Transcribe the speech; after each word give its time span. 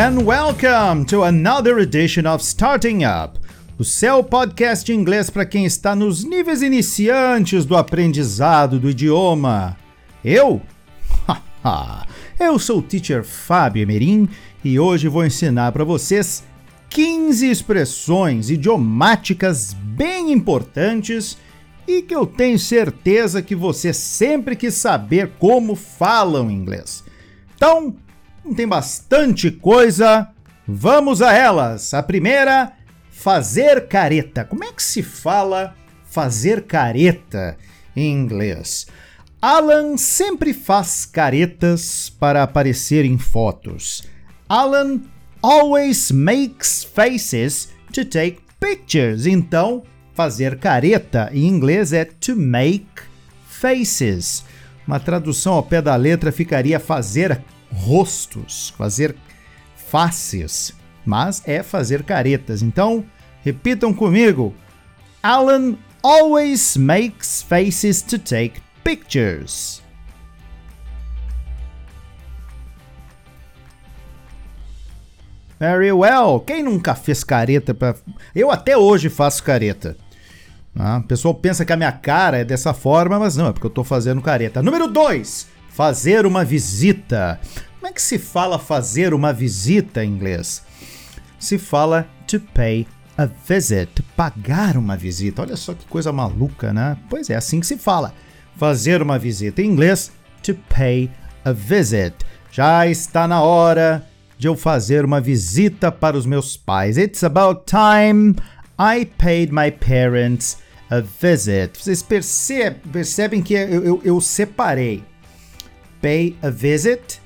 and 0.00 0.24
welcome 0.24 1.04
to 1.04 1.24
another 1.24 1.78
edition 1.78 2.26
of 2.26 2.42
Starting 2.42 3.04
Up, 3.04 3.38
o 3.78 3.84
seu 3.84 4.24
podcast 4.24 4.86
de 4.86 4.94
inglês 4.94 5.28
para 5.28 5.44
quem 5.44 5.66
está 5.66 5.94
nos 5.94 6.24
níveis 6.24 6.62
iniciantes 6.62 7.66
do 7.66 7.76
aprendizado 7.76 8.80
do 8.80 8.88
idioma. 8.88 9.76
Eu? 10.24 10.62
Eu 12.40 12.58
sou 12.58 12.78
o 12.78 12.82
teacher 12.82 13.22
Fábio 13.22 13.82
Emerim 13.82 14.26
e 14.64 14.80
hoje 14.80 15.06
vou 15.06 15.22
ensinar 15.22 15.70
para 15.70 15.84
vocês 15.84 16.44
15 16.88 17.50
expressões 17.50 18.48
idiomáticas 18.48 19.74
bem 19.74 20.32
importantes 20.32 21.36
e 21.86 22.00
que 22.00 22.16
eu 22.16 22.24
tenho 22.24 22.58
certeza 22.58 23.42
que 23.42 23.54
você 23.54 23.92
sempre 23.92 24.56
quis 24.56 24.72
saber 24.72 25.32
como 25.38 25.76
falam 25.76 26.50
inglês. 26.50 27.04
Então, 27.54 27.94
tem 28.54 28.66
bastante 28.66 29.50
coisa, 29.50 30.28
vamos 30.66 31.22
a 31.22 31.32
elas. 31.32 31.94
A 31.94 32.02
primeira, 32.02 32.72
fazer 33.10 33.86
careta. 33.86 34.44
Como 34.44 34.64
é 34.64 34.72
que 34.72 34.82
se 34.82 35.02
fala 35.02 35.74
fazer 36.04 36.62
careta 36.62 37.56
em 37.94 38.12
inglês? 38.12 38.86
Alan 39.40 39.96
sempre 39.96 40.52
faz 40.52 41.06
caretas 41.06 42.10
para 42.10 42.42
aparecer 42.42 43.04
em 43.04 43.16
fotos. 43.16 44.02
Alan 44.48 45.00
always 45.42 46.10
makes 46.10 46.84
faces 46.84 47.70
to 47.92 48.04
take 48.04 48.40
pictures. 48.58 49.26
Então, 49.26 49.82
fazer 50.14 50.58
careta 50.58 51.30
em 51.32 51.46
inglês 51.46 51.92
é 51.92 52.04
to 52.04 52.36
make 52.36 53.02
faces. 53.48 54.44
Uma 54.86 55.00
tradução 55.00 55.54
ao 55.54 55.62
pé 55.62 55.80
da 55.80 55.96
letra 55.96 56.32
ficaria 56.32 56.80
fazer 56.80 57.42
rostos, 57.72 58.74
fazer 58.76 59.16
faces, 59.76 60.74
mas 61.04 61.42
é 61.46 61.62
fazer 61.62 62.02
caretas. 62.02 62.62
Então, 62.62 63.04
repitam 63.42 63.92
comigo. 63.92 64.54
Alan 65.22 65.76
always 66.02 66.76
makes 66.76 67.42
faces 67.42 68.02
to 68.02 68.18
take 68.18 68.60
pictures. 68.84 69.82
Very 75.58 75.92
well. 75.92 76.40
Quem 76.40 76.62
nunca 76.62 76.94
fez 76.94 77.22
careta 77.22 77.74
para 77.74 77.94
Eu 78.34 78.50
até 78.50 78.78
hoje 78.78 79.10
faço 79.10 79.44
careta. 79.44 79.94
Ah, 80.74 80.98
o 80.98 81.06
pessoal 81.06 81.34
pensa 81.34 81.64
que 81.66 81.72
a 81.72 81.76
minha 81.76 81.92
cara 81.92 82.38
é 82.38 82.44
dessa 82.44 82.72
forma, 82.72 83.18
mas 83.18 83.36
não, 83.36 83.48
é 83.48 83.52
porque 83.52 83.66
eu 83.66 83.70
estou 83.70 83.84
fazendo 83.84 84.22
careta. 84.22 84.62
Número 84.62 84.88
2. 84.88 85.59
Fazer 85.70 86.26
uma 86.26 86.44
visita. 86.44 87.40
Como 87.78 87.86
é 87.86 87.92
que 87.92 88.02
se 88.02 88.18
fala 88.18 88.58
fazer 88.58 89.14
uma 89.14 89.32
visita 89.32 90.04
em 90.04 90.10
inglês? 90.10 90.62
Se 91.38 91.56
fala 91.56 92.06
to 92.26 92.38
pay 92.52 92.86
a 93.16 93.26
visit, 93.48 94.02
pagar 94.16 94.76
uma 94.76 94.96
visita. 94.96 95.42
Olha 95.42 95.56
só 95.56 95.72
que 95.74 95.86
coisa 95.86 96.12
maluca, 96.12 96.72
né? 96.72 96.96
Pois 97.08 97.30
é, 97.30 97.36
assim 97.36 97.60
que 97.60 97.66
se 97.66 97.76
fala. 97.76 98.14
Fazer 98.56 99.00
uma 99.00 99.18
visita 99.18 99.62
em 99.62 99.66
inglês, 99.66 100.12
to 100.42 100.54
pay 100.68 101.10
a 101.44 101.52
visit. 101.52 102.14
Já 102.50 102.86
está 102.86 103.26
na 103.26 103.42
hora 103.42 104.06
de 104.36 104.48
eu 104.48 104.56
fazer 104.56 105.04
uma 105.04 105.20
visita 105.20 105.92
para 105.92 106.16
os 106.16 106.26
meus 106.26 106.56
pais. 106.56 106.96
It's 106.98 107.22
about 107.22 107.64
time 107.66 108.36
I 108.78 109.04
paid 109.04 109.52
my 109.52 109.70
parents 109.70 110.58
a 110.90 111.00
visit. 111.00 111.78
Vocês 111.78 112.02
percebem, 112.02 113.42
que 113.42 113.54
eu, 113.54 113.84
eu, 113.84 114.00
eu 114.02 114.20
separei. 114.20 115.04
Pay 116.00 116.36
a 116.42 116.50
visit, 116.50 117.20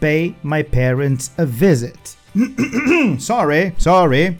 pay 0.00 0.34
my 0.42 0.62
parents 0.62 1.32
a 1.36 1.44
visit. 1.44 2.16
sorry, 3.18 3.74
sorry. 3.78 4.38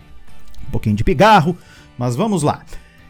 Um 0.67 0.71
pouquinho 0.71 0.97
de 0.97 1.05
pigarro, 1.05 1.57
mas 1.99 2.17
vamos 2.17 2.43
lá. 2.43 2.65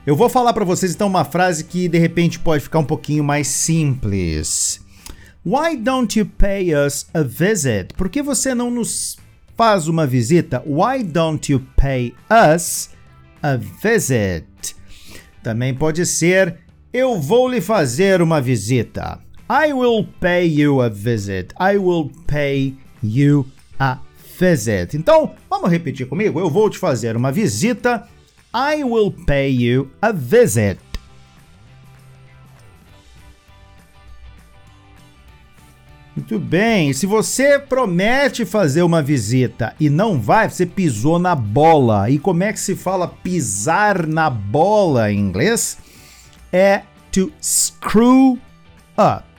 Eu 0.07 0.15
vou 0.15 0.29
falar 0.29 0.53
para 0.53 0.65
vocês 0.65 0.95
então 0.95 1.07
uma 1.07 1.25
frase 1.25 1.65
que 1.65 1.89
de 1.89 1.99
repente 1.99 2.39
pode 2.39 2.63
ficar 2.63 2.81
um 2.81 2.85
pouquinho 2.85 3.25
mais 3.25 3.47
simples. 3.49 4.81
Why 5.47 5.77
don't 5.77 6.19
you 6.19 6.27
pay 6.27 6.75
us 6.75 7.07
a 7.15 7.23
visit? 7.23 7.95
Por 7.97 8.09
que 8.09 8.23
você 8.23 8.55
não 8.55 8.71
nos 8.71 9.17
faz 9.57 9.89
uma 9.89 10.07
visita? 10.07 10.63
Why 10.67 11.03
don't 11.03 11.51
you 11.51 11.61
pay 11.77 12.15
us 12.31 12.91
a 13.43 13.57
visit? 13.57 14.77
Também 15.43 15.75
pode 15.75 16.05
ser 16.07 16.59
eu 16.93 17.21
vou 17.21 17.49
lhe 17.49 17.61
fazer 17.61 18.23
uma 18.23 18.41
visita. 18.41 19.19
I 19.57 19.73
will 19.73 20.05
pay 20.21 20.47
you 20.47 20.83
a 20.83 20.91
visit. 20.91 21.55
I 21.61 21.79
will 21.79 22.11
pay 22.27 22.75
you 23.01 23.47
a 23.79 23.99
visit. 24.37 24.97
Então, 24.97 25.31
vamos 25.49 25.71
repetir 25.71 26.09
comigo? 26.09 26.41
Eu 26.41 26.51
vou 26.51 26.69
te 26.69 26.77
fazer 26.77 27.17
uma 27.17 27.31
visita. 27.31 28.09
I 28.53 28.83
will 28.83 29.13
pay 29.13 29.51
you 29.53 29.89
a 30.03 30.11
visit. 30.11 30.81
Muito 36.17 36.37
bem. 36.41 36.93
Se 36.93 37.07
você 37.07 37.57
promete 37.57 38.45
fazer 38.45 38.83
uma 38.83 39.01
visita 39.01 39.77
e 39.79 39.89
não 39.89 40.21
vai, 40.21 40.51
você 40.51 40.67
pisou 40.67 41.21
na 41.21 41.37
bola. 41.37 42.11
E 42.11 42.19
como 42.19 42.43
é 42.43 42.53
que 42.53 42.59
se 42.59 42.75
fala 42.75 43.07
pisar 43.07 44.05
na 44.05 44.29
bola 44.29 45.13
em 45.13 45.21
inglês? 45.21 45.79
É 46.53 46.83
to 47.13 47.33
screw 47.41 48.37
up. 48.99 49.34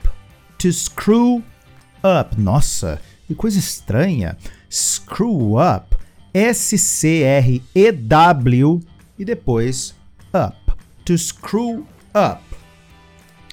To 0.66 0.72
screw 0.72 1.44
up. 2.02 2.36
Nossa, 2.36 3.00
que 3.28 3.36
coisa 3.36 3.56
estranha. 3.56 4.36
Screw 4.68 5.60
up. 5.60 5.96
S-C-R-E-W 6.34 6.80
e 9.16 9.24
depois 9.24 9.94
up. 10.34 10.56
To 11.04 11.16
screw 11.16 11.86
up. 12.12 12.42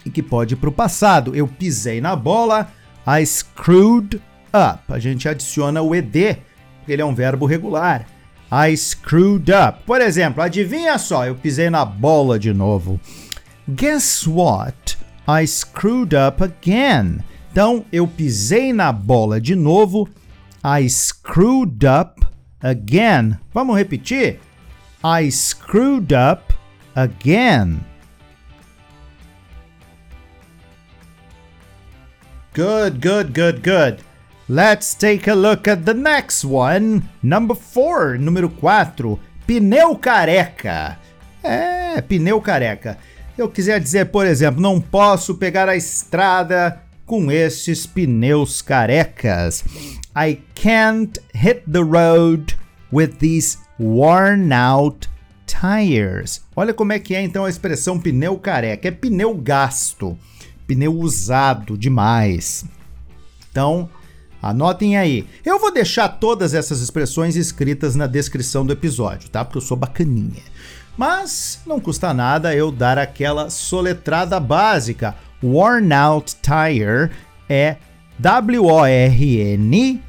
E 0.04 0.10
que 0.10 0.24
pode 0.24 0.56
ir 0.56 0.58
para 0.58 0.70
o 0.70 0.74
passado. 0.74 1.36
Eu 1.36 1.48
pisei 1.48 2.02
na 2.02 2.16
bola 2.16 2.72
I 3.06 3.24
screwed 3.28 4.20
up. 4.48 4.82
A 4.92 4.98
gente 4.98 5.30
adiciona 5.30 5.84
o 5.84 5.94
ed, 5.94 6.42
porque 6.80 6.94
ele 6.94 7.04
é 7.04 7.06
um 7.06 7.14
verbo 7.14 7.46
regular. 7.46 8.08
I 8.52 8.76
screwed 8.76 9.52
up. 9.52 9.84
Por 9.86 10.02
exemplo, 10.02 10.42
adivinha 10.42 10.98
só, 10.98 11.28
eu 11.28 11.36
pisei 11.36 11.70
na 11.70 11.86
bola 11.86 12.40
de 12.40 12.52
novo. 12.52 13.00
Guess 13.70 14.26
what? 14.26 15.03
I 15.28 15.46
screwed 15.46 16.14
up 16.14 16.42
again. 16.44 17.24
Então, 17.52 17.86
eu 17.92 18.08
pisei 18.08 18.74
na 18.74 18.92
bola 18.92 19.40
de 19.40 19.56
novo. 19.56 20.10
I 20.64 20.90
screwed 20.90 21.86
up 21.86 22.26
again. 22.62 23.38
Vamos 23.54 23.78
repetir? 23.78 24.40
I 25.04 25.30
screwed 25.30 26.14
up 26.14 26.54
again. 26.96 27.80
Good, 32.54 33.02
good, 33.02 33.34
good, 33.34 33.64
good. 33.64 34.04
Let's 34.48 34.94
take 34.94 35.28
a 35.28 35.36
look 35.36 35.68
at 35.68 35.86
the 35.86 35.94
next 35.94 36.44
one. 36.44 37.04
Number 37.22 37.56
4, 37.56 38.18
número 38.18 38.50
4. 38.50 39.18
Pneu 39.48 39.96
careca. 39.96 40.98
É, 41.42 42.02
pneu 42.02 42.40
careca. 42.42 42.98
Eu 43.38 43.50
quiser 43.50 43.80
dizer, 43.80 44.06
por 44.06 44.26
exemplo, 44.26 44.62
não 44.62 44.80
posso 44.80 45.36
pegar 45.36 45.68
a 45.68 45.76
estrada 45.76 46.82
com 47.06 47.32
esses 47.32 47.86
pneus 47.86 48.62
carecas. 48.62 49.64
I 50.16 50.40
can't 50.56 51.20
hit 51.34 51.64
the 51.72 51.80
road 51.80 52.56
with 52.92 53.14
these 53.20 53.58
worn 53.80 54.54
out 54.54 55.10
tires. 55.48 56.42
Olha 56.56 56.74
como 56.74 56.94
é 56.94 57.00
que 57.00 57.16
é 57.16 57.22
então 57.22 57.46
a 57.46 57.50
expressão 57.50 58.00
pneu 58.00 58.38
careca. 58.38 58.88
É 58.88 58.92
pneu 58.92 59.36
gasto 59.36 60.18
pneu 60.68 60.98
usado 60.98 61.78
demais. 61.78 62.66
Então, 63.52 63.90
anotem 64.42 64.98
aí. 64.98 65.28
Eu 65.46 65.60
vou 65.60 65.72
deixar 65.72 66.08
todas 66.08 66.54
essas 66.54 66.82
expressões 66.82 67.36
escritas 67.36 67.96
na 67.96 68.08
descrição 68.08 68.66
do 68.66 68.74
episódio, 68.74 69.30
tá? 69.30 69.44
Porque 69.46 69.58
eu 69.58 69.62
sou 69.62 69.78
bacaninha. 69.78 70.42
Mas 70.98 71.62
não 71.66 71.80
custa 71.80 72.14
nada 72.14 72.56
eu 72.56 72.72
dar 72.72 72.98
aquela 72.98 73.50
soletrada 73.50 74.40
básica. 74.40 75.16
Worn 75.44 75.94
out 75.94 76.36
tire 76.42 77.12
é 77.50 77.78
W-O-R-N 78.20 80.02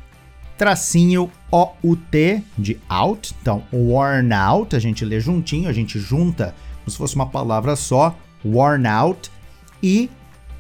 tracinho 0.57 1.31
O-U-T 1.51 2.43
de 2.57 2.79
out. 2.89 3.35
Então, 3.41 3.65
worn 3.73 4.33
out, 4.33 4.77
a 4.77 4.79
gente 4.79 5.05
lê 5.05 5.21
juntinho, 5.21 5.69
a 5.69 5.73
gente 5.73 5.99
junta 5.99 6.55
como 6.85 6.91
se 6.91 6.99
fosse 6.99 7.15
uma 7.15 7.27
palavra 7.27 7.77
só, 7.77 8.17
worn 8.45 8.87
out. 8.87 9.31
E 9.83 10.11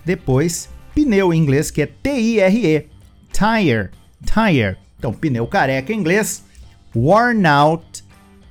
depois, 0.04 0.68
pneu 0.94 1.32
em 1.32 1.38
inglês, 1.38 1.70
que 1.70 1.82
é 1.82 1.86
T-I-R-E. 1.86 2.86
Tire. 3.30 3.90
Tire. 4.24 4.76
Então, 4.98 5.12
pneu 5.12 5.46
careca 5.46 5.92
em 5.92 5.98
inglês, 5.98 6.44
worn 6.96 7.46
out 7.46 8.02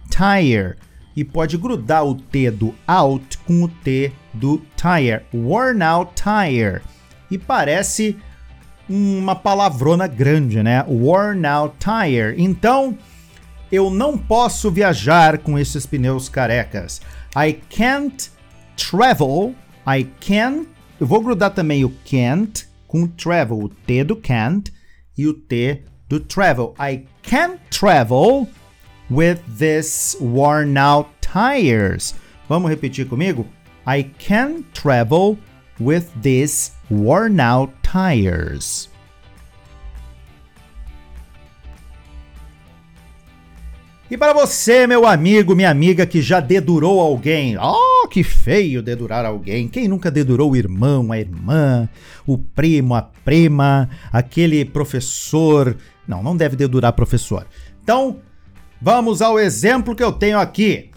tire. 0.09 0.75
E 1.15 1.23
pode 1.23 1.57
grudar 1.57 2.05
o 2.05 2.15
T 2.15 2.49
do 2.49 2.73
out 2.87 3.37
com 3.39 3.63
o 3.63 3.67
T 3.67 4.11
do 4.33 4.61
tire. 4.75 5.23
Worn 5.33 5.83
out 5.83 6.11
tire. 6.15 6.81
E 7.29 7.37
parece 7.37 8.17
uma 8.89 9.35
palavrona 9.35 10.07
grande, 10.07 10.61
né? 10.61 10.83
Worn 10.87 11.45
out 11.45 11.75
tire. 11.79 12.41
Então, 12.41 12.97
eu 13.71 13.89
não 13.89 14.17
posso 14.17 14.71
viajar 14.71 15.39
com 15.39 15.57
esses 15.57 15.85
pneus 15.85 16.29
carecas. 16.29 17.01
I 17.35 17.53
can't 17.69 18.31
travel. 18.75 19.55
I 19.87 20.03
can't. 20.19 20.67
Eu 20.99 21.07
vou 21.07 21.21
grudar 21.21 21.51
também 21.51 21.83
o 21.83 21.93
can't 22.09 22.67
com 22.87 23.07
travel, 23.07 23.59
o 23.59 23.69
T 23.69 24.03
do 24.03 24.15
can't 24.15 24.71
e 25.17 25.25
o 25.25 25.33
T 25.33 25.81
do 26.07 26.19
travel. 26.19 26.75
I 26.79 27.05
can't 27.23 27.59
travel 27.71 28.47
with 29.09 29.39
this 29.57 30.15
worn 30.19 30.77
out 30.77 31.09
tires. 31.21 32.15
Vamos 32.47 32.69
repetir 32.69 33.07
comigo? 33.07 33.47
I 33.85 34.03
can't 34.17 34.65
travel 34.73 35.37
with 35.79 36.09
these 36.21 36.71
worn 36.89 37.39
out 37.39 37.71
tires. 37.81 38.89
E 44.13 44.17
para 44.17 44.31
você, 44.31 44.85
meu 44.85 45.07
amigo, 45.07 45.55
minha 45.55 45.71
amiga 45.71 46.05
que 46.05 46.21
já 46.21 46.39
dedurou 46.39 46.99
alguém. 46.99 47.57
Oh, 47.57 48.07
que 48.07 48.21
feio 48.21 48.83
dedurar 48.83 49.25
alguém. 49.25 49.67
Quem 49.67 49.87
nunca 49.87 50.11
dedurou 50.11 50.51
o 50.51 50.55
irmão, 50.55 51.11
a 51.11 51.17
irmã, 51.17 51.89
o 52.27 52.37
primo, 52.37 52.93
a 52.93 53.01
prima, 53.01 53.89
aquele 54.11 54.65
professor. 54.65 55.75
Não, 56.07 56.21
não 56.21 56.37
deve 56.37 56.55
dedurar 56.55 56.93
professor. 56.93 57.47
Então, 57.81 58.19
vamos 58.83 59.21
ao 59.21 59.39
exemplo 59.39 59.95
que 59.95 60.03
eu 60.03 60.11
tenho 60.11 60.37
aqui. 60.37 60.91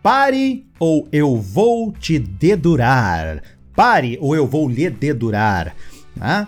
Pare 0.00 0.64
ou 0.78 1.08
eu 1.10 1.36
vou 1.36 1.92
te 1.92 2.16
dedurar. 2.16 3.42
Pare 3.74 4.16
ou 4.20 4.36
eu 4.36 4.46
vou 4.46 4.68
lhe 4.68 4.88
dedurar. 4.88 5.74
Né? 6.14 6.46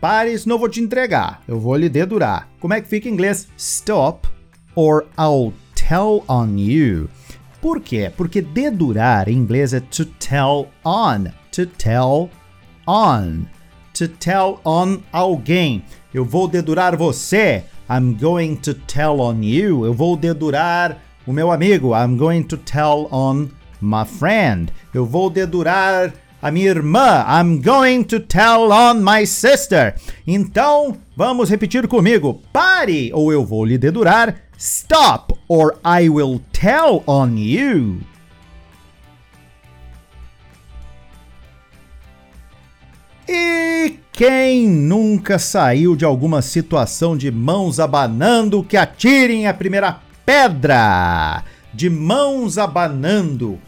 Pare, 0.00 0.38
senão 0.38 0.56
eu 0.56 0.60
vou 0.60 0.68
te 0.68 0.80
entregar. 0.80 1.42
Eu 1.46 1.60
vou 1.60 1.76
lhe 1.76 1.90
dedurar. 1.90 2.48
Como 2.58 2.72
é 2.72 2.80
que 2.80 2.88
fica 2.88 3.06
em 3.06 3.12
inglês? 3.12 3.48
Stop 3.58 4.26
or 4.74 5.06
I'll 5.18 5.52
tell 5.74 6.24
on 6.26 6.56
you. 6.56 7.10
Por 7.60 7.78
quê? 7.78 8.10
Porque 8.16 8.40
dedurar 8.40 9.28
em 9.28 9.36
inglês 9.36 9.74
é 9.74 9.80
to 9.80 10.06
tell 10.06 10.70
on. 10.82 11.24
To 11.52 11.66
tell 11.66 12.30
on. 12.88 13.44
To 13.92 14.08
tell 14.08 14.58
on 14.64 15.00
alguém. 15.12 15.84
Eu 16.14 16.24
vou 16.24 16.48
dedurar 16.48 16.96
você. 16.96 17.64
I'm 17.90 18.16
going 18.16 18.58
to 18.58 18.72
tell 18.72 19.20
on 19.20 19.42
you. 19.42 19.84
Eu 19.84 19.92
vou 19.92 20.16
dedurar 20.16 20.98
o 21.26 21.32
meu 21.32 21.50
amigo. 21.50 21.92
I'm 21.92 22.16
going 22.16 22.44
to 22.44 22.56
tell 22.56 23.08
on 23.10 23.50
my 23.80 24.04
friend. 24.04 24.72
Eu 24.94 25.04
vou 25.04 25.28
dedurar 25.28 26.12
a 26.40 26.52
minha 26.52 26.68
irmã. 26.68 27.24
I'm 27.26 27.60
going 27.60 28.04
to 28.04 28.20
tell 28.20 28.70
on 28.70 29.02
my 29.02 29.26
sister. 29.26 29.96
Então, 30.24 30.98
vamos 31.16 31.50
repetir 31.50 31.88
comigo. 31.88 32.40
Pare 32.52 33.10
ou 33.12 33.32
eu 33.32 33.44
vou 33.44 33.64
lhe 33.64 33.76
dedurar. 33.76 34.36
Stop 34.56 35.34
or 35.48 35.76
I 35.84 36.08
will 36.08 36.40
tell 36.52 37.02
on 37.08 37.36
you. 37.36 37.98
E 43.28 43.98
quem 44.20 44.68
nunca 44.68 45.38
saiu 45.38 45.96
de 45.96 46.04
alguma 46.04 46.42
situação 46.42 47.16
de 47.16 47.30
mãos 47.30 47.80
abanando 47.80 48.62
que 48.62 48.76
atirem 48.76 49.46
a 49.46 49.54
primeira 49.54 49.98
pedra? 50.26 51.42
De 51.72 51.88
mãos 51.88 52.58
abanando, 52.58 53.58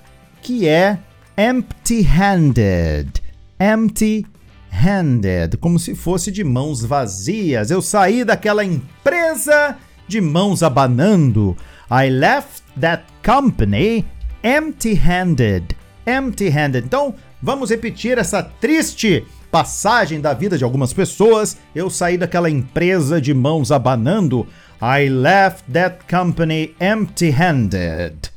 que 0.43 0.69
é 0.69 0.99
empty-handed. 1.39 3.23
Empty-handed, 3.59 5.57
como 5.57 5.79
se 5.79 5.95
fosse 5.95 6.31
de 6.31 6.45
mãos 6.45 6.85
vazias. 6.85 7.71
Eu 7.71 7.81
saí 7.81 8.23
daquela 8.23 8.63
empresa 8.63 9.79
de 10.07 10.21
mãos 10.21 10.63
abanando. 10.63 11.57
I 11.91 12.11
left 12.11 12.63
that 12.79 13.05
company 13.25 14.05
empty-handed. 14.43 15.75
Empty-handed. 16.07 16.85
Então, 16.85 17.15
vamos 17.41 17.71
repetir 17.71 18.19
essa 18.19 18.43
triste 18.43 19.25
passagem 19.53 20.19
da 20.19 20.33
vida 20.33 20.57
de 20.57 20.65
algumas 20.65 20.95
pessoas. 20.95 21.59
Eu 21.75 21.91
saí 21.91 22.17
daquela 22.17 22.49
empresa 22.49 23.21
de 23.21 23.35
mãos 23.35 23.71
abanando. 23.71 24.47
I 24.81 25.11
left 25.11 25.71
that 25.71 25.99
company 26.11 26.75
empty-handed. 26.81 28.33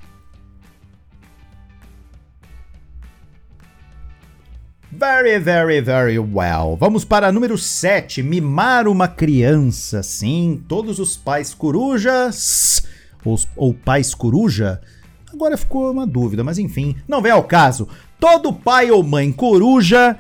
Very, 4.92 5.40
very, 5.40 5.82
very 5.82 6.20
well. 6.20 6.78
Vamos 6.78 7.06
para 7.06 7.32
número 7.32 7.58
7. 7.58 8.22
Mimar 8.22 8.88
uma 8.88 9.08
criança. 9.08 10.04
Sim, 10.04 10.62
todos 10.68 11.00
os 11.00 11.16
pais 11.16 11.54
corujas. 11.54 12.86
Ou, 13.24 13.40
ou 13.56 13.74
pais 13.74 14.14
coruja. 14.14 14.82
Agora 15.34 15.58
ficou 15.58 15.92
uma 15.92 16.06
dúvida, 16.06 16.44
mas 16.44 16.58
enfim, 16.58 16.96
não 17.08 17.22
vem 17.22 17.32
ao 17.32 17.44
caso. 17.44 17.88
Todo 18.20 18.54
pai 18.54 18.92
ou 18.92 19.04
mãe 19.04 19.32
coruja 19.32 20.18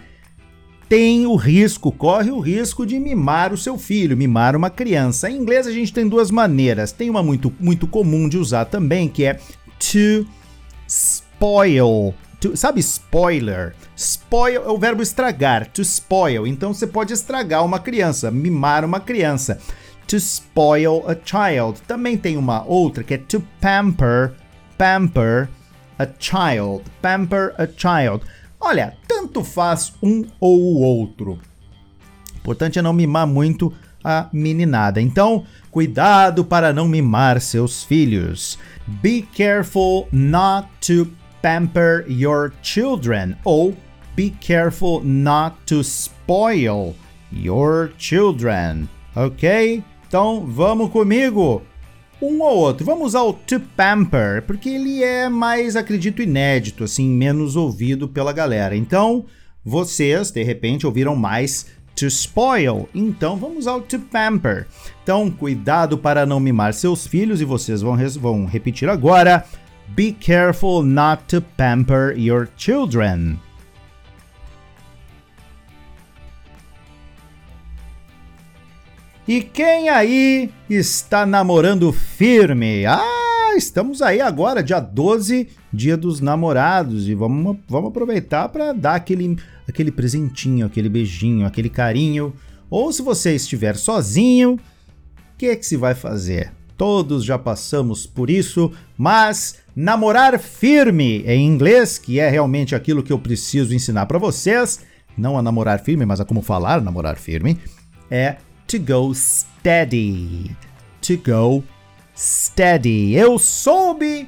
tem 0.88 1.26
o 1.26 1.36
risco, 1.36 1.92
corre 1.92 2.32
o 2.32 2.40
risco 2.40 2.86
de 2.86 3.00
mimar 3.00 3.54
o 3.54 3.58
seu 3.58 3.78
filho, 3.78 4.18
mimar 4.18 4.56
uma 4.56 4.70
criança. 4.70 5.30
Em 5.30 5.38
inglês 5.38 5.68
a 5.68 5.72
gente 5.72 5.94
tem 5.94 6.08
duas 6.08 6.32
maneiras. 6.32 6.92
Tem 6.92 7.10
uma 7.10 7.24
muito, 7.24 7.54
muito 7.60 7.88
comum 7.88 8.30
de 8.30 8.38
usar 8.38 8.66
também, 8.66 9.08
que 9.08 9.24
é 9.24 9.40
to 9.80 10.26
spoil 10.88 12.14
To, 12.46 12.56
sabe 12.56 12.80
spoiler? 12.82 13.74
Spoil 13.96 14.64
é 14.66 14.70
o 14.70 14.78
verbo 14.78 15.02
estragar, 15.02 15.68
to 15.72 15.82
spoil. 15.82 16.46
Então 16.46 16.74
você 16.74 16.86
pode 16.86 17.14
estragar 17.14 17.66
uma 17.66 17.80
criança, 17.80 18.30
mimar 18.30 18.84
uma 18.84 19.00
criança. 19.00 19.60
To 20.08 20.18
spoil 20.18 21.04
a 21.08 21.16
child. 21.16 21.82
Também 21.88 22.18
tem 22.18 22.38
uma 22.38 22.64
outra 22.64 23.04
que 23.04 23.16
é 23.16 23.18
to 23.18 23.42
pamper, 23.60 24.34
pamper 24.78 25.50
a 25.98 26.06
child. 26.20 26.84
Pamper 27.02 27.56
a 27.58 27.66
child. 27.66 28.24
Olha, 28.68 28.98
tanto 29.08 29.44
faz 29.44 29.94
um 30.02 30.26
ou 30.40 30.60
o 30.60 30.82
outro. 30.82 31.34
O 32.34 32.38
importante 32.38 32.80
é 32.80 32.82
não 32.82 32.94
mimar 32.94 33.28
muito 33.28 33.72
a 34.04 34.28
meninada. 34.34 35.00
Então, 35.00 35.46
cuidado 35.70 36.44
para 36.44 36.74
não 36.74 36.88
mimar 36.88 37.40
seus 37.40 37.84
filhos. 37.84 38.58
Be 38.88 39.22
careful 39.22 40.08
not 40.12 40.68
to 40.82 41.08
pamper 41.44 42.06
your 42.10 42.54
children 42.64 43.36
ou 43.44 43.78
be 44.16 44.32
careful 44.32 45.00
not 45.04 45.56
to 45.68 45.82
spoil 45.82 46.96
your 47.32 47.92
children. 48.00 48.90
Ok? 49.16 49.84
Então 50.08 50.44
vamos 50.44 50.90
comigo. 50.90 51.62
Um 52.26 52.42
ou 52.42 52.58
outro. 52.58 52.86
Vamos 52.86 53.14
ao 53.14 53.34
to 53.34 53.60
pamper, 53.78 54.42
porque 54.42 54.70
ele 54.70 55.04
é 55.04 55.30
mais, 55.30 55.76
acredito, 55.76 56.22
inédito, 56.22 56.84
assim, 56.84 57.08
menos 57.08 57.56
ouvido 57.56 58.08
pela 58.08 58.34
galera. 58.34 58.76
Então, 58.76 59.26
vocês, 59.64 60.32
de 60.32 60.44
repente, 60.44 60.86
ouviram 60.86 61.16
mais 61.16 61.68
to 61.96 62.08
spoil. 62.08 62.90
Então, 62.94 63.38
vamos 63.38 63.68
ao 63.68 63.82
to 63.82 64.00
pamper. 64.00 64.66
Então, 65.04 65.30
cuidado 65.30 65.98
para 65.98 66.26
não 66.26 66.40
mimar 66.40 66.74
seus 66.74 67.06
filhos 67.06 67.42
e 67.42 67.46
vocês 67.46 67.82
vão, 67.82 67.96
vão 68.20 68.46
repetir 68.46 68.90
agora. 68.90 69.46
Be 69.90 70.12
careful 70.12 70.82
not 70.82 71.24
to 71.28 71.42
pamper 71.42 72.18
your 72.18 72.50
children. 72.58 73.38
E 79.28 79.42
quem 79.42 79.90
aí 79.90 80.52
está 80.70 81.26
namorando 81.26 81.92
firme? 81.92 82.86
Ah, 82.86 83.56
estamos 83.58 84.00
aí 84.00 84.22
agora, 84.22 84.62
dia 84.62 84.80
12, 84.80 85.50
dia 85.74 85.98
dos 85.98 86.22
namorados, 86.22 87.10
e 87.10 87.16
vamos, 87.16 87.58
vamos 87.68 87.90
aproveitar 87.90 88.50
para 88.50 88.72
dar 88.72 88.94
aquele, 88.94 89.36
aquele 89.68 89.92
presentinho, 89.92 90.68
aquele 90.68 90.88
beijinho, 90.90 91.48
aquele 91.48 91.70
carinho. 91.70 92.36
Ou 92.70 92.94
se 92.94 93.02
você 93.02 93.34
estiver 93.34 93.76
sozinho, 93.76 94.54
o 94.54 95.38
que 95.40 95.56
que 95.56 95.66
se 95.66 95.76
vai 95.76 95.96
fazer? 95.96 96.52
Todos 96.78 97.26
já 97.26 97.40
passamos 97.40 98.06
por 98.06 98.30
isso, 98.30 98.72
mas 98.96 99.56
namorar 99.76 100.38
firme 100.38 101.24
em 101.26 101.48
inglês, 101.48 101.98
que 101.98 102.20
é 102.20 102.30
realmente 102.30 102.76
aquilo 102.76 103.02
que 103.02 103.12
eu 103.12 103.18
preciso 103.18 103.74
ensinar 103.74 104.06
para 104.06 104.20
vocês, 104.20 104.82
não 105.18 105.36
a 105.36 105.42
namorar 105.42 105.80
firme, 105.80 106.06
mas 106.06 106.22
a 106.22 106.26
como 106.26 106.44
falar 106.44 106.80
namorar 106.80 107.18
firme, 107.18 107.58
é 108.12 108.36
to 108.68 108.80
go 108.80 109.14
steady. 109.14 110.56
To 111.02 111.18
go 111.18 111.64
steady. 112.16 113.16
Eu 113.16 113.38
soube 113.38 114.28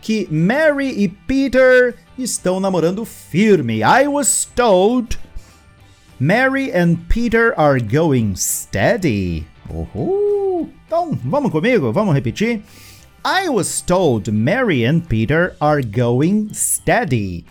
que 0.00 0.28
Mary 0.30 0.88
e 0.88 1.08
Peter 1.08 1.94
estão 2.18 2.60
namorando 2.60 3.04
firme. 3.04 3.82
I 3.82 4.06
was 4.06 4.48
told 4.54 5.18
Mary 6.18 6.72
and 6.72 6.96
Peter 7.08 7.52
are 7.58 7.80
going 7.80 8.36
steady. 8.36 9.46
Uhul. 9.68 10.70
Então, 10.86 11.18
vamos 11.24 11.50
comigo? 11.50 11.92
Vamos 11.92 12.14
repetir? 12.14 12.62
I 13.24 13.48
was 13.48 13.82
told 13.82 14.32
Mary 14.32 14.84
and 14.84 15.00
Peter 15.08 15.56
are 15.60 15.82
going 15.82 16.54
steady. 16.54 17.44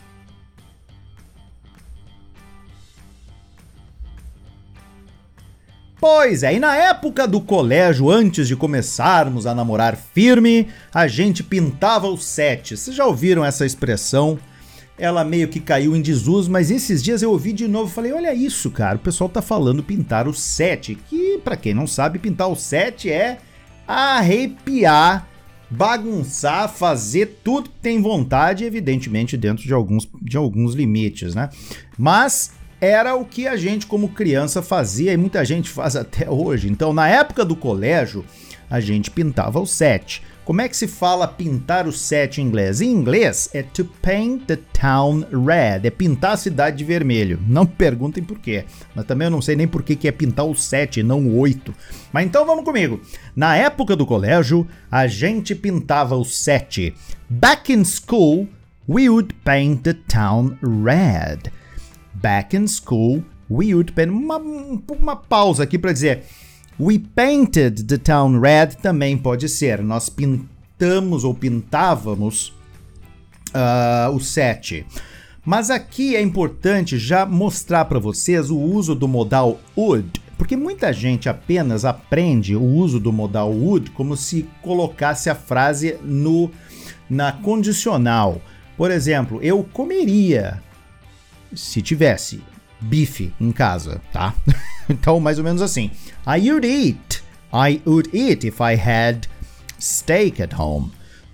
Pois 6.08 6.44
é, 6.44 6.54
e 6.54 6.60
na 6.60 6.76
época 6.76 7.28
do 7.28 7.42
colégio, 7.42 8.12
antes 8.12 8.48
de 8.48 8.56
começarmos 8.56 9.48
a 9.48 9.56
namorar 9.56 9.96
firme, 9.96 10.68
a 10.94 11.08
gente 11.08 11.42
pintava 11.42 12.06
o 12.06 12.16
sete. 12.16 12.78
Vocês 12.78 12.96
já 12.96 13.08
ouviram 13.08 13.44
essa 13.44 13.66
expressão? 13.66 14.38
Ela 15.00 15.24
meio 15.24 15.48
que 15.48 15.60
caiu 15.60 15.96
em 15.96 16.04
desuso, 16.04 16.52
mas 16.52 16.70
esses 16.70 17.02
dias 17.02 17.24
eu 17.24 17.32
ouvi 17.32 17.52
de 17.52 17.68
novo, 17.68 17.92
falei, 17.92 18.14
olha 18.14 18.36
isso, 18.36 18.70
cara, 18.70 18.98
o 18.98 19.00
pessoal 19.00 19.28
tá 19.28 19.42
falando 19.42 19.82
pintar 19.82 20.28
o 20.28 20.34
sete, 20.34 20.94
que 20.94 21.40
para 21.44 21.58
quem 21.58 21.74
não 21.74 21.88
sabe, 21.88 22.20
pintar 22.20 22.50
o 22.50 22.56
sete 22.56 23.10
é 23.12 23.40
arrepiar, 23.88 25.28
bagunçar, 25.72 26.70
fazer 26.70 27.40
tudo 27.44 27.72
que 27.72 27.80
tem 27.82 28.00
vontade, 28.00 28.64
evidentemente 28.64 29.36
dentro 29.36 29.66
de 29.66 29.74
alguns, 29.74 30.08
de 30.22 30.38
alguns 30.38 30.76
limites, 30.76 31.34
né? 31.34 31.50
Mas 31.98 32.52
era 32.80 33.16
o 33.16 33.26
que 33.26 33.48
a 33.48 33.56
gente, 33.56 33.86
como 33.86 34.10
criança, 34.10 34.62
fazia 34.62 35.14
e 35.14 35.18
muita 35.18 35.44
gente 35.46 35.70
faz 35.70 35.96
até 35.96 36.30
hoje. 36.30 36.70
Então, 36.70 36.94
na 36.94 37.08
época 37.08 37.46
do 37.46 37.56
colégio, 37.56 38.26
a 38.70 38.80
gente 38.80 39.12
pintava 39.12 39.60
o 39.60 39.66
set. 39.66 40.22
Como 40.44 40.62
é 40.62 40.70
que 40.70 40.78
se 40.78 40.88
fala 40.88 41.28
pintar 41.28 41.88
o 41.88 41.92
set 41.92 42.40
em 42.40 42.46
inglês? 42.46 42.80
Em 42.80 42.92
inglês 42.92 43.50
é 43.52 43.64
to 43.64 43.84
paint 44.00 44.44
the 44.46 44.60
town 44.80 45.22
red, 45.32 45.88
é 45.88 45.90
pintar 45.90 46.34
a 46.34 46.38
cidade 46.38 46.78
de 46.78 46.84
vermelho. 46.84 47.40
Não 47.48 47.66
perguntem 47.66 48.24
por 48.24 48.38
quê, 48.38 48.64
mas 48.94 49.06
também 49.06 49.26
eu 49.26 49.32
não 49.32 49.42
sei 49.42 49.56
nem 49.56 49.68
por 49.68 49.82
que 49.82 50.08
é 50.08 50.12
pintar 50.12 50.46
o 50.46 50.54
set 50.54 51.00
e 51.00 51.04
não 51.04 51.26
o 51.26 51.40
8. 51.40 51.74
Mas 52.14 52.28
então 52.28 52.46
vamos 52.46 52.64
comigo. 52.64 53.02
Na 53.36 53.58
época 53.58 53.96
do 53.96 54.06
colégio, 54.06 54.68
a 54.92 55.08
gente 55.08 55.56
pintava 55.56 56.16
o 56.16 56.24
set. 56.24 56.94
Back 57.28 57.74
in 57.74 57.84
school, 57.84 58.48
we 58.88 59.10
would 59.10 59.34
paint 59.44 59.82
the 59.82 59.96
town 60.08 60.58
red 60.62 61.52
back 62.26 62.56
in 62.56 62.68
school, 62.68 63.24
we 63.48 63.76
would 63.76 63.94
paint. 63.94 64.10
Uma, 64.10 64.38
uma 64.40 65.16
pausa 65.16 65.62
aqui 65.62 65.78
para 65.78 65.94
dizer. 65.94 66.24
We 66.80 66.98
painted 66.98 67.88
the 67.88 68.00
town 68.00 68.40
red 68.40 68.78
também 68.82 69.16
pode 69.16 69.48
ser. 69.48 69.84
Nós 69.84 70.10
pintamos 70.10 71.24
ou 71.24 71.36
pintávamos 71.36 72.52
uh, 73.54 74.10
o 74.12 74.20
set. 74.20 74.86
Mas 75.46 75.70
aqui 75.70 76.16
é 76.16 76.22
importante 76.22 76.98
já 76.98 77.28
mostrar 77.28 77.86
para 77.86 78.00
vocês 78.00 78.50
o 78.50 78.58
uso 78.58 78.96
do 78.96 79.08
modal 79.08 79.60
would, 79.78 80.20
porque 80.36 80.58
muita 80.58 80.92
gente 80.92 81.30
apenas 81.30 81.86
aprende 81.86 82.56
o 82.56 82.64
uso 82.64 83.00
do 83.00 83.14
modal 83.14 83.52
would 83.52 83.92
como 83.92 84.18
se 84.18 84.50
colocasse 84.64 85.30
a 85.30 85.36
frase 85.36 85.98
no 86.04 86.50
na 87.08 87.32
condicional. 87.32 88.42
Por 88.76 88.90
exemplo, 88.90 89.40
eu 89.44 89.64
comeria 89.72 90.65
se 91.56 91.82
tivesse 91.82 92.44
bife 92.80 93.34
em 93.40 93.52
casa, 93.52 94.02
tá? 94.12 94.34
então, 94.90 95.20
mais 95.20 95.38
ou 95.38 95.44
menos 95.44 95.62
assim. 95.62 95.92
I 96.28 96.52
would 96.52 96.68
eat. 96.68 97.24
I 97.54 97.82
would 97.86 98.10
eat 98.14 98.46
if 98.46 98.60
I 98.60 98.76
had 98.76 99.28
steak 99.80 100.42
at 100.42 100.54
home. 100.54 100.92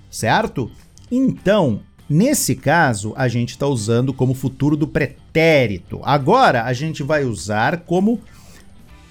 Certo? 0.10 0.72
Então, 1.10 1.82
nesse 2.10 2.56
caso, 2.56 3.14
a 3.16 3.28
gente 3.28 3.52
está 3.52 3.66
usando 3.66 4.14
como 4.14 4.34
futuro 4.34 4.78
do 4.78 4.88
pretérito. 4.88 6.00
Agora, 6.04 6.66
a 6.66 6.74
gente 6.74 7.02
vai 7.04 7.24
usar 7.24 7.82
como 7.82 8.22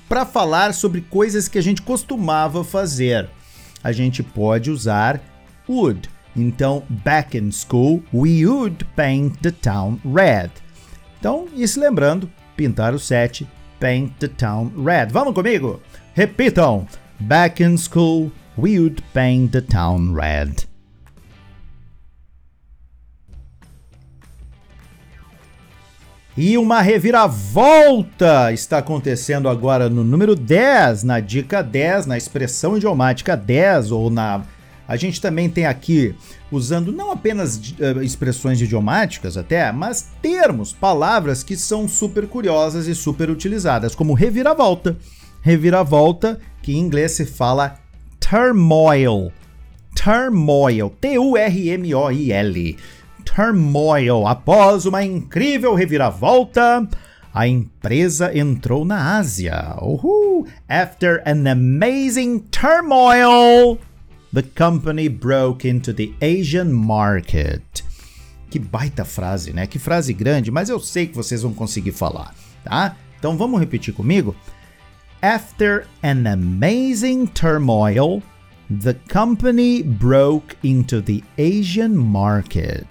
para 0.09 0.26
falar 0.26 0.75
sobre 0.75 1.00
coisas 1.00 1.49
que 1.49 1.59
a 1.59 1.62
gente 1.62 1.83
costumava 1.83 2.64
fazer. 2.64 3.29
A 3.83 3.93
gente 3.93 4.23
pode 4.23 4.71
usar 4.71 5.21
would. 5.69 6.09
Então, 6.37 6.83
back 7.05 7.37
in 7.37 7.50
school, 7.50 8.02
we 8.12 8.47
would 8.47 8.85
paint 8.97 9.37
the 9.40 9.50
town 9.50 9.99
red. 10.05 10.50
Então, 11.21 11.47
e 11.55 11.69
se 11.69 11.79
lembrando, 11.79 12.31
pintar 12.57 12.95
o 12.95 12.99
set, 12.99 13.47
paint 13.79 14.11
the 14.19 14.27
town 14.27 14.73
red. 14.83 15.09
Vamos 15.12 15.35
comigo? 15.35 15.79
Repitam! 16.15 16.87
Back 17.21 17.62
in 17.62 17.77
school, 17.77 18.33
we 18.57 18.81
would 18.81 19.03
paint 19.12 19.53
the 19.53 19.61
town 19.61 20.15
red. 20.15 20.67
E 26.35 26.57
uma 26.57 26.81
reviravolta 26.81 28.50
está 28.50 28.79
acontecendo 28.79 29.47
agora 29.47 29.91
no 29.91 30.03
número 30.03 30.35
10, 30.35 31.03
na 31.03 31.21
dica 31.21 31.62
10, 31.62 32.07
na 32.07 32.17
expressão 32.17 32.79
idiomática 32.79 33.37
10 33.37 33.91
ou 33.93 34.09
na 34.09 34.43
a 34.91 34.97
gente 34.97 35.21
também 35.21 35.49
tem 35.49 35.67
aqui 35.67 36.17
usando 36.51 36.91
não 36.91 37.13
apenas 37.13 37.57
uh, 37.57 38.03
expressões 38.03 38.61
idiomáticas 38.61 39.37
até, 39.37 39.71
mas 39.71 40.09
termos, 40.21 40.73
palavras 40.73 41.45
que 41.45 41.57
são 41.57 41.87
super 41.87 42.27
curiosas 42.27 42.89
e 42.89 42.95
super 42.97 43.31
utilizadas, 43.31 43.95
como 43.95 44.15
reviravolta. 44.15 44.97
Reviravolta, 45.43 46.41
que 46.61 46.73
em 46.73 46.81
inglês 46.81 47.13
se 47.13 47.25
fala 47.25 47.79
turmoil. 48.19 49.31
Turmoil, 49.95 50.91
T-U-R-M-O-I-L. 51.01 52.77
Turmoil. 53.25 54.27
Após 54.27 54.87
uma 54.87 55.05
incrível 55.05 55.73
reviravolta, 55.73 56.89
a 57.33 57.47
empresa 57.47 58.37
entrou 58.37 58.85
na 58.85 59.19
Ásia. 59.19 59.77
Uhul. 59.81 60.49
After 60.69 61.23
an 61.25 61.49
amazing 61.49 62.41
turmoil, 62.51 63.79
The 64.33 64.43
company 64.43 65.09
broke 65.09 65.67
into 65.67 65.93
the 65.93 66.15
Asian 66.23 66.73
market. 66.73 67.83
Que 68.49 68.61
baita 68.61 69.05
frase, 69.05 69.53
né? 69.53 69.67
Que 69.67 69.79
frase 69.79 70.13
grande, 70.13 70.51
mas 70.51 70.69
eu 70.69 70.79
sei 70.79 71.07
que 71.07 71.17
vocês 71.17 71.43
vão 71.43 71.53
conseguir 71.53 71.93
falar, 71.93 72.35
tá? 72.65 72.97
Então 73.19 73.37
vamos 73.37 73.59
repetir 73.59 73.93
comigo? 73.93 74.37
After 75.21 75.87
an 76.03 76.27
amazing 76.27 77.27
turmoil, 77.27 78.23
the 78.71 78.95
company 79.13 79.83
broke 79.83 80.57
into 80.63 81.03
the 81.03 81.23
Asian 81.37 81.97
market. 81.97 82.87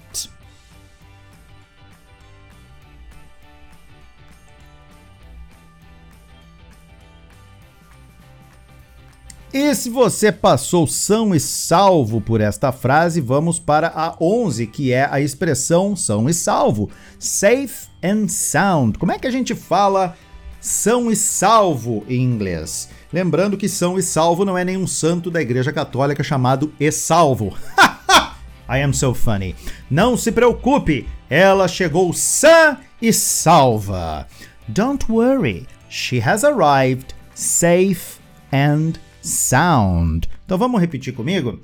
E 9.52 9.74
se 9.74 9.90
você 9.90 10.32
passou 10.32 10.86
são 10.86 11.34
e 11.34 11.40
salvo 11.40 12.22
por 12.22 12.40
esta 12.40 12.72
frase, 12.72 13.20
vamos 13.20 13.58
para 13.58 13.92
a 13.96 14.16
11, 14.22 14.68
que 14.68 14.94
é 14.94 15.08
a 15.10 15.20
expressão 15.20 15.96
são 15.96 16.30
e 16.30 16.34
salvo. 16.36 16.88
Safe 17.18 17.88
and 18.04 18.28
sound. 18.28 19.00
Como 19.00 19.12
é 19.12 19.18
que 19.18 19.26
a 19.26 19.32
gente 19.32 19.56
fala 19.56 20.16
são 20.62 21.10
e 21.10 21.16
salvo 21.16 22.06
em 22.08 22.22
inglês? 22.22 22.90
Lembrando 23.12 23.58
que 23.58 23.68
são 23.68 23.98
e 23.98 24.04
salvo 24.04 24.46
não 24.46 24.56
é 24.56 24.64
nenhum 24.64 24.86
santo 24.86 25.32
da 25.32 25.42
Igreja 25.42 25.74
Católica 25.74 26.22
chamado 26.24 26.72
e 26.80 26.92
salvo. 26.92 27.58
I 28.70 28.84
am 28.84 28.94
so 28.94 29.16
funny. 29.16 29.56
Não 29.90 30.16
se 30.16 30.32
preocupe, 30.32 31.08
ela 31.28 31.68
chegou 31.68 32.14
sã 32.14 32.78
e 33.02 33.12
salva. 33.12 34.28
Don't 34.68 35.12
worry, 35.12 35.66
she 35.90 36.22
has 36.24 36.44
arrived 36.44 37.16
safe 37.34 38.20
and 38.54 39.00
sound. 39.22 40.28
Então 40.46 40.58
vamos 40.58 40.80
repetir 40.80 41.14
comigo? 41.14 41.60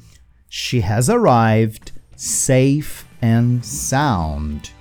She 0.50 0.82
has 0.82 1.10
arrived 1.10 1.92
safe 2.16 3.06
and 3.22 3.62
sound. 3.64 4.72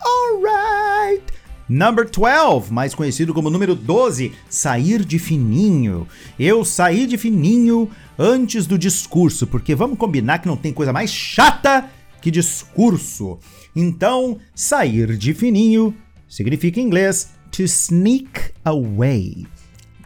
Alright. 0.00 1.22
Number 1.68 2.08
12, 2.08 2.72
mais 2.72 2.94
conhecido 2.94 3.34
como 3.34 3.50
número 3.50 3.74
12, 3.74 4.32
sair 4.48 5.04
de 5.04 5.18
fininho. 5.18 6.08
Eu 6.38 6.64
saí 6.64 7.06
de 7.06 7.18
fininho 7.18 7.90
antes 8.18 8.66
do 8.66 8.78
discurso, 8.78 9.46
porque 9.46 9.74
vamos 9.74 9.98
combinar 9.98 10.38
que 10.38 10.48
não 10.48 10.56
tem 10.56 10.72
coisa 10.72 10.92
mais 10.92 11.10
chata 11.12 11.90
que 12.22 12.30
discurso. 12.30 13.38
Então, 13.76 14.38
sair 14.54 15.16
de 15.16 15.34
fininho 15.34 15.94
significa 16.26 16.80
em 16.80 16.84
inglês 16.84 17.34
to 17.58 17.66
sneak 17.66 18.54
away. 18.64 19.44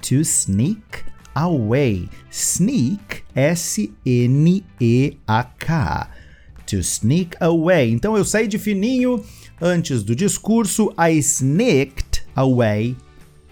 To 0.00 0.24
sneak 0.24 1.04
away. 1.36 2.08
Sneak, 2.30 3.26
S-N-E-A-K. 3.36 3.96
To 6.64 6.82
sneak 6.82 7.36
away. 7.42 7.90
Então 7.90 8.16
eu 8.16 8.24
saí 8.24 8.48
de 8.48 8.58
fininho 8.58 9.22
antes 9.60 10.02
do 10.02 10.16
discurso. 10.16 10.94
I 10.96 11.18
sneaked 11.20 12.22
away 12.34 12.96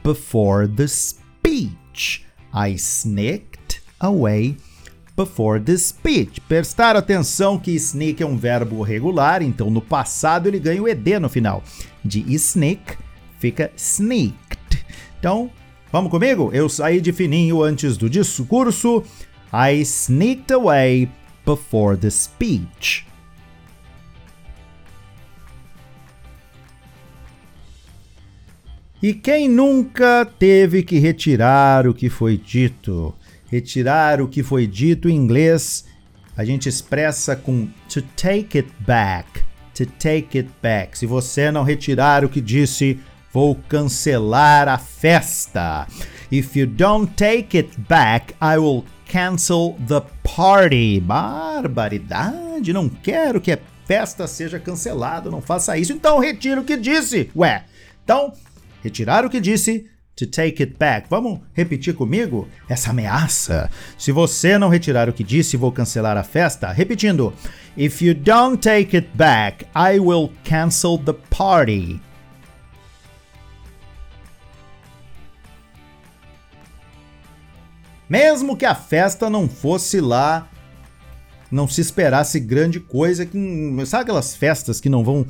before 0.03 0.67
the 0.67 0.89
speech. 0.89 2.25
I 2.55 2.79
sneaked 2.79 3.83
away 4.01 4.57
before 5.15 5.61
the 5.61 5.77
speech. 5.77 6.41
Prestar 6.49 6.97
atenção 6.97 7.59
que 7.59 7.73
sneak 7.73 8.23
é 8.23 8.27
um 8.27 8.39
verbo 8.39 8.81
regular, 8.81 9.43
então 9.43 9.71
no 9.71 9.83
passado 9.83 10.47
ele 10.47 10.59
ganha 10.59 10.83
o 10.83 10.89
ed 10.89 11.19
no 11.19 11.29
final. 11.29 11.63
De 12.03 12.25
sneak 12.33 12.97
fica 13.41 13.73
sneaked. 13.75 14.85
Então, 15.19 15.51
vamos 15.91 16.11
comigo? 16.11 16.51
Eu 16.53 16.69
saí 16.69 17.01
de 17.01 17.13
fininho 17.13 17.63
antes 17.63 17.97
do 17.97 18.09
discurso. 18.09 19.03
I 19.53 19.81
sneaked 19.81 20.53
away 20.53 21.09
before 21.45 21.97
the 21.97 22.11
speech. 22.11 23.07
E 29.03 29.15
quem 29.15 29.49
nunca 29.49 30.27
teve 30.39 30.83
que 30.83 30.99
retirar 30.99 31.89
o 31.89 31.95
que 31.95 32.11
foi 32.11 32.37
dito? 32.37 33.15
Retirar 33.51 34.21
o 34.21 34.29
que 34.29 34.43
foi 34.43 34.67
dito 34.67 35.09
em 35.09 35.17
inglês, 35.17 35.87
a 36.37 36.45
gente 36.45 36.69
expressa 36.69 37.35
com 37.35 37.67
to 37.89 38.03
take 38.15 38.59
it 38.59 38.71
back. 38.81 39.41
To 39.75 39.87
take 39.87 40.37
it 40.37 40.51
back. 40.63 40.99
Se 40.99 41.07
você 41.07 41.51
não 41.51 41.65
retirar 41.65 42.27
o 42.27 42.29
que 42.29 42.43
disse, 42.43 43.01
vou 43.33 43.55
cancelar 43.69 44.69
a 44.69 44.79
festa. 44.79 45.87
If 46.31 46.57
you 46.57 46.67
don't 46.67 47.13
take 47.15 47.57
it 47.57 47.79
back, 47.89 48.35
I 48.41 48.59
will 48.59 48.85
cancel 49.07 49.77
the 49.87 50.03
party. 50.23 51.01
Barbaridade, 51.01 52.73
não 52.73 52.89
quero 52.89 53.41
que 53.41 53.53
a 53.53 53.59
festa 53.85 54.27
seja 54.27 54.59
cancelada, 54.59 55.31
não 55.31 55.41
faça 55.41 55.77
isso. 55.77 55.93
Então 55.93 56.19
retira 56.19 56.61
o 56.61 56.65
que 56.65 56.77
disse. 56.77 57.31
Ué, 57.35 57.65
então 58.05 58.33
Retirar 58.83 59.27
o 59.27 59.31
que 59.31 59.41
disse 59.41 59.87
to 60.17 60.27
take 60.27 60.63
it 60.63 60.77
back. 60.79 61.07
Vamos 61.09 61.41
repetir 61.53 61.95
comigo 61.95 62.49
essa 62.69 62.91
ameaça? 62.91 63.71
Se 63.99 64.11
você 64.11 64.59
não 64.59 64.69
retirar 64.69 65.09
o 65.09 65.13
que 65.13 65.25
disse, 65.25 65.57
vou 65.57 65.71
cancelar 65.71 66.17
a 66.17 66.23
festa. 66.23 66.71
Repetindo: 66.73 67.33
If 67.77 68.03
you 68.03 68.15
don't 68.15 68.59
take 68.59 68.97
it 68.97 69.09
back, 69.15 69.67
I 69.75 70.01
will 70.01 70.33
cancel 70.45 70.99
the 70.99 71.13
party. 71.13 72.01
Mesmo 78.11 78.57
que 78.57 78.67
a 78.67 78.75
festa 78.75 79.31
não 79.31 79.49
fosse 79.49 80.01
lá, 80.01 80.49
não 81.49 81.69
se 81.69 81.81
esperasse 81.81 82.41
grande 82.41 82.81
coisa, 82.81 83.25
que 83.25 83.39
sabe 83.87 84.03
aquelas 84.03 84.35
festas 84.35 84.81
que 84.81 84.89
não 84.89 85.05
vão 85.05 85.25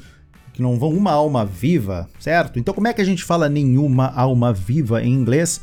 que 0.54 0.62
não 0.62 0.78
vão 0.78 0.90
uma 0.90 1.12
alma 1.12 1.44
viva, 1.44 2.08
certo? 2.18 2.58
Então, 2.58 2.74
como 2.74 2.88
é 2.88 2.92
que 2.92 3.00
a 3.00 3.04
gente 3.04 3.22
fala 3.22 3.48
nenhuma 3.50 4.06
alma 4.06 4.52
viva 4.52 5.02
em 5.02 5.12
inglês? 5.12 5.60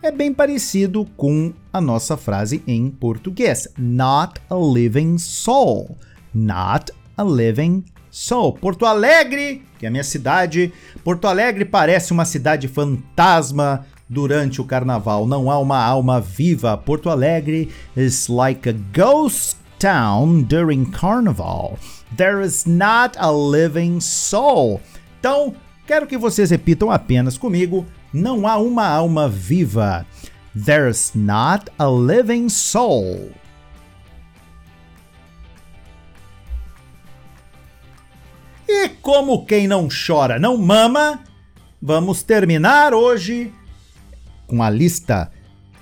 É 0.00 0.10
bem 0.10 0.32
parecido 0.32 1.04
com 1.16 1.52
a 1.72 1.80
nossa 1.80 2.16
frase 2.16 2.62
em 2.64 2.88
português: 2.90 3.66
not 3.76 4.40
a 4.48 4.54
living 4.54 5.18
soul. 5.18 5.98
Not 6.32 6.92
a 7.16 7.24
living 7.24 7.84
soul. 8.08 8.52
Porto 8.52 8.86
Alegre, 8.86 9.62
que 9.78 9.84
é 9.84 9.88
a 9.88 9.90
minha 9.90 10.04
cidade, 10.04 10.72
Porto 11.02 11.26
Alegre 11.26 11.64
parece 11.64 12.12
uma 12.12 12.24
cidade 12.24 12.68
fantasma 12.68 13.84
durante 14.12 14.60
o 14.60 14.64
carnaval. 14.64 15.26
Não 15.26 15.50
há 15.50 15.58
uma 15.58 15.82
alma 15.82 16.20
viva. 16.20 16.76
Porto 16.76 17.08
Alegre 17.08 17.70
is 17.96 18.28
like 18.28 18.68
a 18.68 18.74
ghost 18.92 19.56
town 19.78 20.42
during 20.42 20.84
carnival. 20.84 21.78
There 22.14 22.44
is 22.44 22.66
not 22.66 23.16
a 23.18 23.32
living 23.32 24.00
soul. 24.00 24.80
Então, 25.18 25.54
quero 25.86 26.06
que 26.06 26.18
vocês 26.18 26.50
repitam 26.50 26.90
apenas 26.90 27.38
comigo: 27.38 27.86
não 28.12 28.46
há 28.46 28.58
uma 28.58 28.86
alma 28.86 29.28
viva. 29.28 30.06
There's 30.54 31.12
not 31.14 31.70
a 31.78 31.86
living 31.86 32.50
soul. 32.50 33.32
E 38.68 38.88
como 39.00 39.44
quem 39.46 39.66
não 39.66 39.88
chora 39.88 40.38
não 40.38 40.56
mama, 40.56 41.20
vamos 41.80 42.22
terminar 42.22 42.94
hoje 42.94 43.52
com 44.52 44.62
a 44.62 44.68
lista 44.68 45.30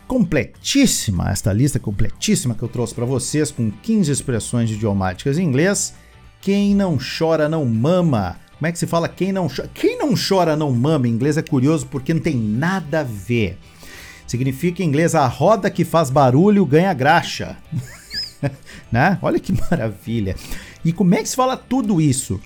completíssima, 0.06 1.28
esta 1.28 1.52
lista 1.52 1.80
completíssima 1.80 2.54
que 2.54 2.62
eu 2.62 2.68
trouxe 2.68 2.94
para 2.94 3.04
vocês 3.04 3.50
com 3.50 3.68
15 3.68 4.12
expressões 4.12 4.70
idiomáticas 4.70 5.38
em 5.38 5.42
inglês. 5.42 5.92
Quem 6.40 6.73
não 6.73 6.97
chora 6.97 7.49
não 7.49 7.64
mama. 7.64 8.36
Como 8.56 8.68
é 8.68 8.71
que 8.71 8.78
se 8.78 8.86
fala 8.86 9.08
quem 9.08 9.32
não 9.32 9.49
chora? 9.49 9.68
Quem 9.75 9.99
não 9.99 10.14
chora 10.14 10.54
não 10.54 10.71
mama 10.71 11.08
em 11.08 11.10
inglês 11.10 11.36
é 11.36 11.42
curioso 11.42 11.84
porque 11.86 12.14
não 12.14 12.21
tem 12.21 12.36
nada 12.36 13.00
a 13.00 13.02
ver. 13.02 13.58
Significa 14.25 14.84
em 14.84 14.86
inglês 14.86 15.16
a 15.16 15.26
roda 15.26 15.68
que 15.68 15.84
faz 15.84 16.08
barulho 16.08 16.64
ganha 16.64 16.95
graxa. 16.95 17.56
né? 18.92 19.18
Olha 19.21 19.40
que 19.40 19.52
maravilha. 19.68 20.36
E 20.84 20.92
como 20.92 21.12
é 21.16 21.23
que 21.25 21.28
se 21.28 21.34
fala 21.34 21.56
tudo 21.56 22.00
isso? 22.00 22.40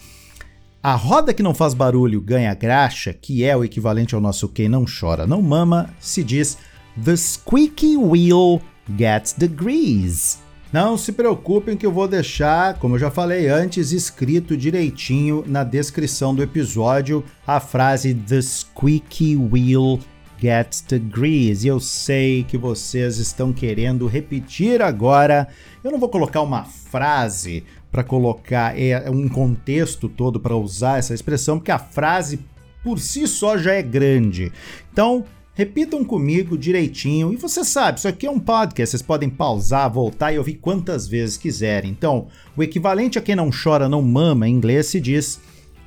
A 0.85 0.97
roda 0.97 1.33
que 1.33 1.43
não 1.43 1.55
faz 1.55 1.73
barulho 1.73 2.21
ganha 2.21 2.53
graxa, 2.53 3.15
que 3.15 3.43
é 3.43 3.57
o 3.57 3.65
equivalente 3.65 4.15
ao 4.15 4.21
nosso 4.21 4.47
quem 4.47 4.69
não 4.69 4.85
chora 4.85 5.27
não 5.27 5.41
mama, 5.41 5.89
se 5.99 6.23
diz 6.23 6.59
The 7.03 7.17
squeaky 7.17 7.97
wheel 7.97 8.61
gets 8.95 9.33
the 9.33 9.49
grease. 9.49 10.37
Não 10.71 10.99
se 10.99 11.11
preocupem 11.11 11.75
que 11.75 11.87
eu 11.87 11.91
vou 11.91 12.07
deixar, 12.07 12.75
como 12.75 12.97
eu 12.97 12.99
já 12.99 13.11
falei 13.11 13.49
antes, 13.49 13.93
escrito 13.93 14.59
direitinho 14.59 15.43
na 15.47 15.65
descrição 15.65 16.35
do 16.35 16.43
episódio 16.43 17.25
a 17.47 17.59
frase 17.61 18.13
The 18.13 18.43
squeaky 18.43 19.37
wheel 19.37 20.01
gets 20.45 20.83
the 20.83 20.99
grease. 20.99 21.67
E 21.67 21.71
eu 21.71 21.81
sei 21.81 22.45
que 22.45 22.59
vocês 22.59 23.17
estão 23.17 23.53
querendo 23.53 24.07
repetir 24.07 24.83
agora. 24.83 25.49
Eu 25.83 25.91
não 25.91 25.99
vou 25.99 26.11
colocar 26.11 26.43
uma 26.43 26.65
frase 26.65 27.65
para 27.91 28.05
colocar 28.05 28.79
é, 28.79 29.09
um 29.09 29.29
contexto 29.29 30.09
todo 30.09 30.39
para 30.39 30.55
usar 30.55 30.99
essa 30.99 31.15
expressão, 31.15 31.59
porque 31.59 31.71
a 31.71 31.79
frase 31.79 32.41
por 32.83 32.99
si 32.99 33.27
só 33.27 33.57
já 33.57 33.73
é 33.73 33.83
grande. 33.83 34.53
Então, 34.93 35.25
Repitam 35.57 36.05
comigo 36.05 36.59
direitinho. 36.59 37.33
E 37.33 37.37
você 37.37 37.65
sabe, 37.65 37.99
isso 37.99 38.09
aqui 38.09 38.27
é 38.27 38.31
um 38.31 38.41
podcast, 38.41 38.91
vocês 38.91 39.03
podem 39.03 39.31
pausar, 39.31 39.89
voltar 39.89 40.33
e 40.33 40.39
ouvir 40.39 40.55
quantas 40.55 41.07
vezes 41.07 41.37
quiserem. 41.37 41.93
Então, 41.93 42.27
o 42.57 42.63
equivalente 42.65 43.21
a 43.21 43.23
quem 43.23 43.37
não 43.37 43.51
chora 43.51 43.89
não 43.89 44.03
mama 44.03 44.49
em 44.49 44.53
inglês 44.53 44.87
se 44.87 45.01
diz 45.01 45.41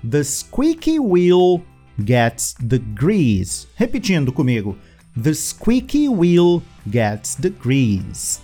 The 0.10 0.24
squeaky 0.24 1.02
wheel 1.02 1.62
gets 2.04 2.54
the 2.56 2.80
grease. 2.80 3.68
Repetindo 3.76 4.32
comigo. 4.32 4.78
The 5.16 5.34
squeaky 5.34 6.08
wheel 6.08 6.62
gets 6.90 7.36
the 7.36 7.50
grease. 7.50 8.40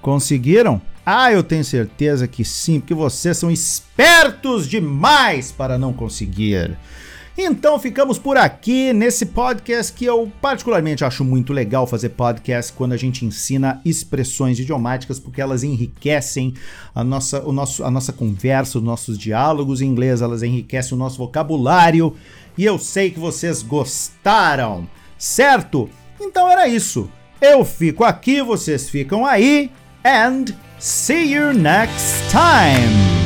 Conseguiram? 0.00 0.80
Ah, 1.04 1.32
eu 1.32 1.42
tenho 1.42 1.64
certeza 1.64 2.28
que 2.28 2.44
sim, 2.44 2.78
porque 2.78 2.94
vocês 2.94 3.36
são 3.36 3.50
espertos 3.50 4.68
demais 4.68 5.50
para 5.50 5.76
não 5.76 5.92
conseguir. 5.92 6.78
Então 7.36 7.78
ficamos 7.80 8.16
por 8.16 8.36
aqui 8.36 8.92
nesse 8.92 9.26
podcast 9.26 9.92
que 9.92 10.04
eu 10.04 10.30
particularmente 10.40 11.04
acho 11.04 11.24
muito 11.24 11.52
legal 11.52 11.86
fazer 11.86 12.10
podcast 12.10 12.72
quando 12.72 12.92
a 12.92 12.96
gente 12.96 13.24
ensina 13.24 13.80
expressões 13.84 14.58
idiomáticas 14.60 15.18
porque 15.18 15.40
elas 15.40 15.64
enriquecem 15.64 16.54
a 16.94 17.02
nossa, 17.02 17.42
o 17.42 17.52
nosso, 17.52 17.82
a 17.82 17.90
nossa 17.90 18.12
conversa, 18.12 18.78
os 18.78 18.84
nossos 18.84 19.18
diálogos 19.18 19.80
em 19.80 19.86
inglês, 19.86 20.22
elas 20.22 20.44
enriquecem 20.44 20.94
o 20.94 20.98
nosso 20.98 21.18
vocabulário 21.18 22.14
e 22.56 22.64
eu 22.64 22.78
sei 22.78 23.10
que 23.10 23.18
vocês 23.18 23.62
gostaram, 23.62 24.88
certo? 25.18 25.90
Então 26.20 26.48
era 26.48 26.68
isso. 26.68 27.10
Eu 27.40 27.64
fico 27.64 28.04
aqui, 28.04 28.40
vocês 28.42 28.88
ficam 28.88 29.26
aí 29.26 29.72
and 30.04 30.54
See 30.78 31.32
you 31.32 31.54
next 31.54 32.28
time! 32.30 33.23